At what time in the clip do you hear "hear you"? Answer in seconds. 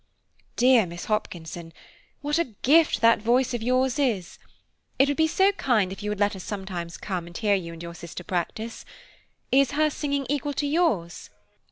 7.37-7.71